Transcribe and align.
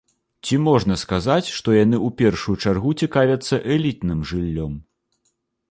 Ці 0.45 0.55
можна 0.67 0.95
сказаць, 1.01 1.51
што 1.57 1.75
яны 1.83 1.97
ў 1.97 2.09
першую 2.23 2.55
чаргу 2.67 2.89
цікавяцца 3.03 3.61
элітным 3.79 4.19
жыллём? 4.33 4.73